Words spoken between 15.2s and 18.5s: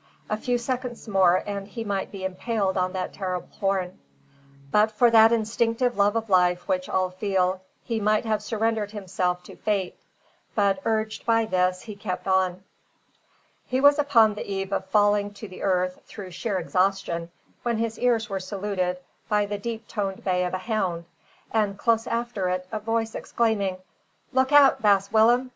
to the earth through sheer exhaustion, when his ears were